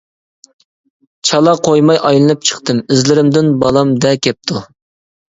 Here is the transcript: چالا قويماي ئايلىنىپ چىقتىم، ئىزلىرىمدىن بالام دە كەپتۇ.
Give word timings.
چالا 1.31 1.51
قويماي 1.67 1.99
ئايلىنىپ 2.07 2.47
چىقتىم، 2.51 2.79
ئىزلىرىمدىن 2.95 3.51
بالام 3.65 3.93
دە 4.07 4.15
كەپتۇ. 4.29 4.63